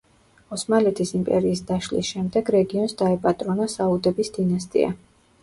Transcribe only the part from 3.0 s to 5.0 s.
დაეპატრონა საუდების დინასტია.